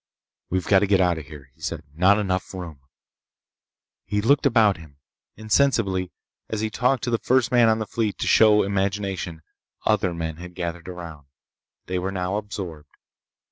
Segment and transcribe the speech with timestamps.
[0.49, 1.83] "We've got to get out of here!" he said.
[1.93, 2.79] "Not enough room!"
[4.07, 4.97] He looked about him.
[5.35, 6.11] Insensibly,
[6.49, 9.43] as he talked to the first man on the fleet to show imagination,
[9.85, 11.27] other men had gathered around.
[11.85, 12.89] They were now absorbed.